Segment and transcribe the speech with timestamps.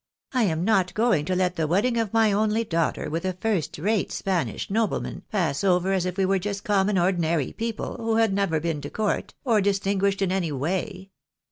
[0.33, 3.77] I am not going to let the wedding of my only daughter with a first
[3.77, 8.33] rate Spanish nobleman pass over as if we were just common ordinary people, who had
[8.33, 11.11] never been to court, or dis tinguished in any way."